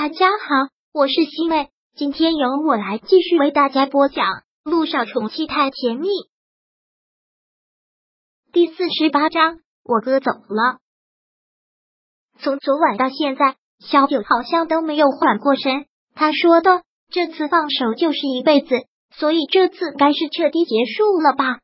[0.00, 4.26] 大家好，我是西妹，今天由我来继续为大家播讲
[4.62, 6.06] 《路上宠妻太甜蜜》
[8.52, 9.58] 第四十八章。
[9.82, 10.78] 我哥走了，
[12.38, 15.86] 从昨晚到现在，小九好像都没有缓过神。
[16.14, 18.68] 他说的这次放手就是一辈子，
[19.10, 21.58] 所以这次该是彻底结束了吧？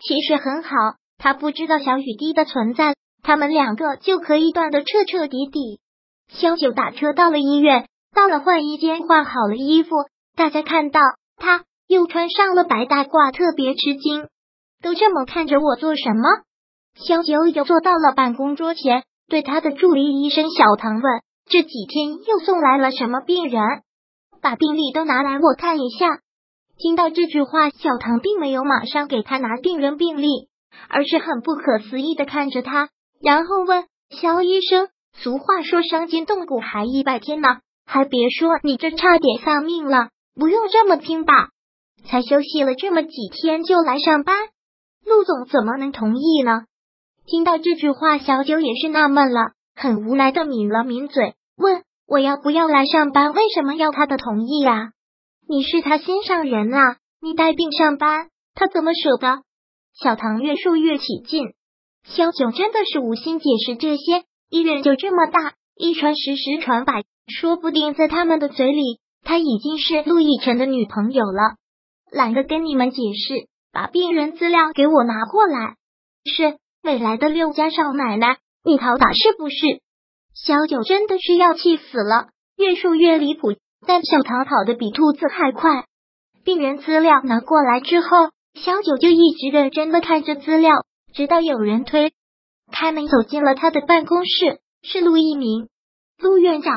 [0.00, 0.70] 其实很好，
[1.16, 5.80] 他不知道小雨滴的存在，他们两个就可以断的彻彻底底。
[6.32, 9.96] 萧九打车到了医院，到了换衣间换好了衣服，
[10.36, 11.00] 大家看到
[11.36, 14.28] 他又穿上了白大褂，特别吃惊。
[14.82, 16.28] 都这么看着我做什么？
[16.94, 21.02] 萧九又坐到了办公桌前，对他的助理医生小唐问
[21.50, 23.62] ：“这几天又送来了什么病人？
[24.40, 26.20] 把病历都拿来我看一下。”
[26.78, 30.48] 听到这句话，小唐并没有马上给他拿病人病历，
[30.88, 32.88] 而是很不可思议的看着他，
[33.20, 37.48] 然后问：“肖医生。”俗话说伤筋动骨还一百天呢，
[37.84, 41.50] 还别说你这差点丧命了，不用这么拼吧？
[42.06, 44.36] 才休息了这么几天就来上班，
[45.04, 46.62] 陆总怎么能同意呢？
[47.26, 53.32] 听到这句话，小九也是纳闷了，很无奈的抿了抿嘴，问我要不要来上班？
[53.34, 54.92] 为什么要他的同意呀？
[55.46, 59.42] 你是他心上人啊，你带病上班，他怎么舍得？
[59.92, 61.52] 小唐越说越起劲，
[62.04, 64.24] 小九真的是无心解释这些。
[64.50, 71.54] 医院就这么大，一传十，十传百，说不定在他们的嘴里，他已经是陆亦辰的女朋友了。
[72.10, 75.76] 懒得跟你们解释，把病人资料给我拿过来。
[76.24, 79.56] 是未来的六家少奶奶，你讨打是不是？
[80.34, 83.54] 小九真的是要气死了，越说越离谱，
[83.86, 85.84] 但小唐跑的比兔子还快。
[86.44, 88.08] 病人资料拿过来之后，
[88.54, 90.72] 小九就一直认真的看着资料，
[91.14, 92.12] 直到有人推。
[92.70, 95.68] 开门走进了他的办公室，是陆一鸣，
[96.18, 96.74] 陆院长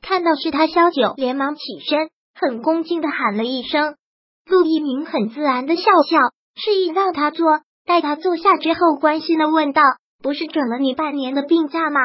[0.00, 3.96] 看到是他，萧九连忙起身，很恭敬的喊了一声。
[4.46, 6.18] 陆一鸣很自然的笑笑，
[6.54, 7.60] 示意让他坐。
[7.84, 9.82] 待他坐下之后，关心的问道
[10.22, 12.00] ：“不是准了你半年的病假吗？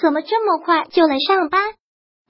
[0.00, 1.62] 怎么这么快就来上班？”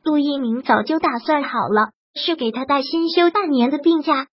[0.02, 4.26] 陆一鸣早就打算好了，是给他带薪休半年的病假。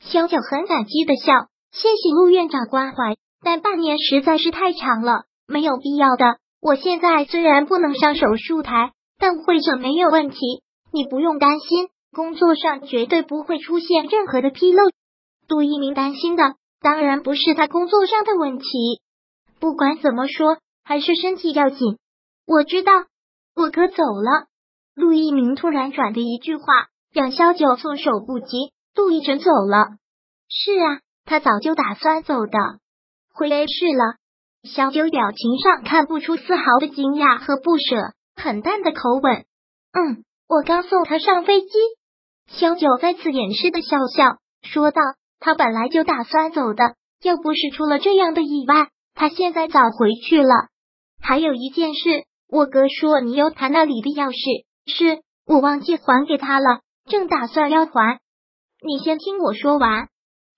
[0.00, 1.32] 萧九很感激的笑
[1.72, 6.38] ：“谢谢陆院长关怀，但半年实在是太长了。”没有必要的。
[6.60, 10.36] 我现在虽然不能上手术台，但会诊没有问题，
[10.92, 14.90] 你不用担心，工作上绝对不会出现任何的纰漏。
[15.46, 18.64] 杜一鸣担心的当然不是他工作上的问题，
[19.60, 21.98] 不管怎么说，还是身体要紧。
[22.46, 22.92] 我知道，
[23.54, 24.46] 我哥走了。
[24.94, 26.64] 陆一鸣突然转的一句话，
[27.12, 28.72] 让萧九措手不及。
[28.94, 29.96] 陆亦辰走了？
[30.48, 32.58] 是啊，他早就打算走的，
[33.34, 34.21] 回 A 市了。
[34.62, 39.44] 小九表情上看不出丝毫的惊讶和不舍，很淡的口吻
[39.92, 41.68] ：“嗯，我刚送他上飞机。”
[42.46, 45.00] 小九再次掩饰的笑笑，说道
[45.40, 50.68] ：“他本来就打算走的，要不是出了这样的意外，他现在早回去了。
[51.20, 58.20] 还有一件事，我哥说你有他那里的钥匙，是我忘记还给他了，正打算要还。
[58.80, 60.06] 你先听我说完。”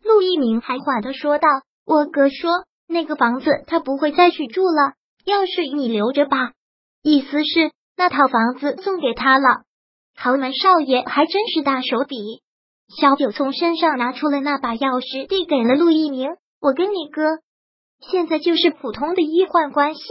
[0.05, 1.49] 陆一鸣还缓的说道
[1.87, 2.51] ：“我哥说。”
[2.87, 4.95] 那个房子他不会再去住了，
[5.27, 6.53] 钥匙你留着吧。
[7.03, 9.63] 意思是那套房子送给他了。
[10.17, 12.17] 豪门少爷还真是大手笔。
[13.01, 16.31] 小九从身上拿出了那把钥匙，递给了陆一鸣。
[16.61, 17.23] 我跟你哥
[18.01, 20.03] 现在就是普通的医患关系，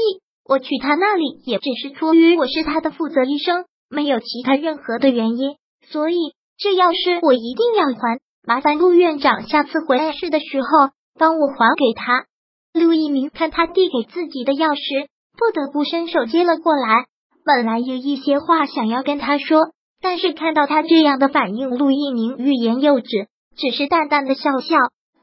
[0.44, 5.56] 我去他那里也只是出于我是他的负责医生，没有其他任何的原因。
[5.88, 6.18] 所以
[6.58, 12.26] 这钥匙我一定要还，麻烦陆院长下次回来市的时候帮我还给他。
[12.74, 15.08] 陆一鸣看他递给自己的钥匙，
[15.38, 17.06] 不得不伸手接了过来。
[17.46, 19.60] 本来有一些话想要跟他说，
[20.02, 24.76] 但是看到他这样的反应，陆一鸣欲言又止，只是淡淡的笑笑。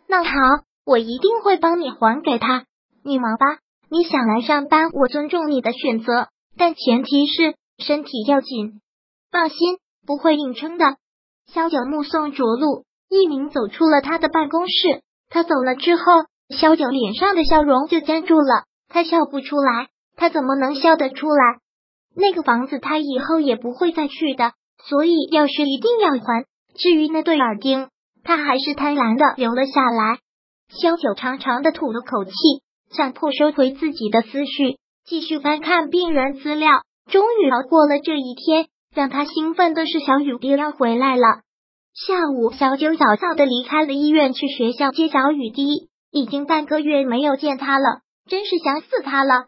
[0.06, 0.30] 那好，
[0.86, 2.66] 我一定会帮你还给他。
[3.02, 3.58] 你忙吧，
[3.90, 8.80] 你想来上班，我尊重你的选择，但前提是身体要紧。
[9.32, 10.84] 放心，不会硬撑的。
[11.52, 16.02] 萧九目送着陆一鸣走出了他的办公室，他走了之后。
[16.50, 21.58] 萧九脸上的笑容就僵住了，他笑不出来，他怎么能笑得出来？
[22.16, 24.52] 那个房子他以后也不会再去的，
[24.84, 26.44] 所以钥匙一定要还。
[26.74, 27.88] 至于那对耳钉，
[28.24, 30.18] 他还是贪婪的留了下来。
[30.68, 32.32] 萧九长长的吐了口气，
[32.92, 36.70] 强迫收回自己的思绪，继续翻看病人资料。
[37.10, 41.42] 终于熬过了这一天，让他兴奋的是小雨滴要回来了。
[41.94, 45.89] 下午，小九早早的离开了医院，去学校接小雨滴。
[46.10, 49.46] 已经半个月没有见他了，真是想死他了。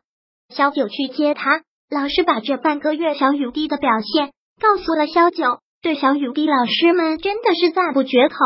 [0.49, 8.37] 小九去接他，老师把这半个月小雨滴的表现告诉了小九，对小雨滴老师们真的是赞不绝口。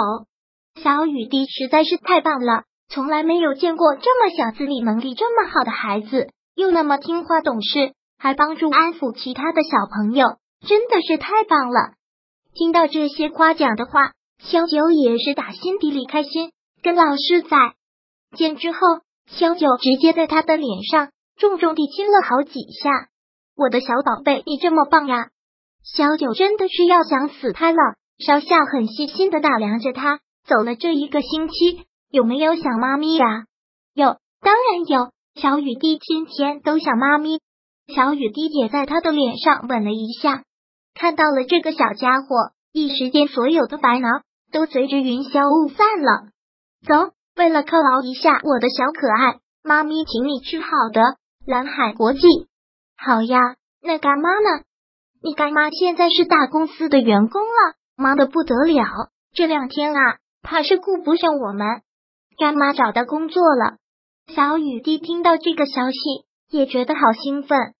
[0.82, 10.36] 小雨滴实在是太棒了，从来没有见过这么小自理能力这么好的孩子，又那么听话懂事，还帮助安抚其他的小朋友，
[10.66, 11.94] 真的是太棒了。
[12.54, 16.52] 听到这些夸奖的话，小九也是打心底里开心。
[16.82, 17.74] 跟老师在
[18.36, 18.78] 见之后，
[19.26, 23.08] 萧九直接在他的脸上重重地亲了好几下。
[23.56, 25.30] 我的小宝贝，你这么棒呀！
[25.82, 27.78] 萧九真的是要想死他了。
[28.18, 30.20] 少夏很细心的打量着他。
[30.46, 33.46] 走了这一个星期，有没有想妈咪呀？
[33.94, 35.10] 有，当然有。
[35.34, 37.40] 小雨滴天天都想妈咪。
[37.94, 40.44] 小雨滴也在他的脸上吻了一下，
[40.94, 44.08] 看到了这个小家伙，一时间所有的烦恼
[44.50, 46.28] 都随着云消雾散了。
[46.86, 51.02] 走，为了犒劳一下我的小可爱，妈咪请你吃好的。
[51.46, 52.20] 蓝海国际，
[52.96, 53.38] 好呀。
[53.82, 54.64] 那干妈呢？
[55.22, 58.84] 你干妈现在是大公司的员工了，忙得不得了。
[59.32, 60.18] 这两天啊。
[60.48, 61.66] 怕是顾不上我们，
[62.38, 63.78] 干妈找到工作了。
[64.32, 65.98] 小雨滴听到这个消息，
[66.48, 67.74] 也觉得好兴奋。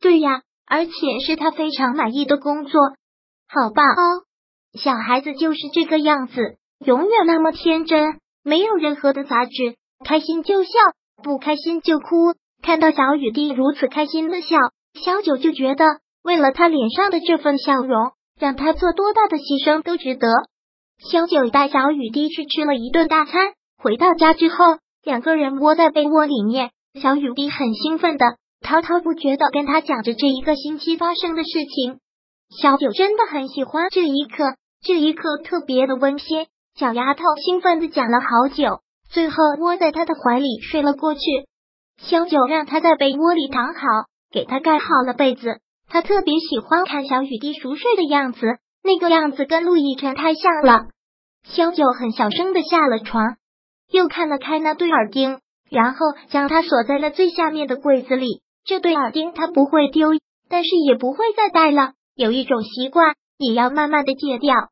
[0.00, 0.92] 对呀，而且
[1.26, 2.80] 是他非常满意的工作，
[3.48, 4.22] 好棒哦！
[4.78, 10.70] 小孩子就是这个样子，永远那么天真，没有任何的杂质，开心就笑，
[11.22, 12.34] 不开心就哭。
[12.62, 14.56] 看到小雨滴如此开心的笑，
[14.94, 15.84] 小九就觉得
[16.22, 20.28] 为了他脸上的这份笑容，让他做多大的牺牲都值得。
[21.10, 24.56] 小九带小雨滴去吃了一顿大餐，回到家之后，
[25.02, 26.70] 两个人窝在被窝里面。
[27.00, 31.98] 小雨滴很兴奋的滔滔不绝的跟他讲着这一个星期发生的事情。
[32.60, 36.46] 小九真的很喜欢这一刻，这一刻特别的温馨。
[36.74, 38.80] 小丫头兴奋的讲了好久，
[39.10, 41.20] 最后窝在他的怀里睡了过去。
[41.98, 43.80] 萧九让他在被窝里躺好，
[44.32, 45.60] 给他盖好了被子。
[45.88, 48.58] 他特别喜欢看小雨滴熟睡的样子。
[48.84, 50.86] 那个样子跟陆亦辰太像了。
[51.44, 53.36] 萧九很小声的下了床，
[53.92, 55.38] 又看了看那对耳钉，
[55.70, 55.98] 然后
[56.30, 58.42] 将它锁在了最下面的柜子里。
[58.64, 60.10] 这对耳钉他不会丢，
[60.48, 61.92] 但是也不会再戴了。
[62.16, 64.71] 有一种习惯也要慢慢的戒掉。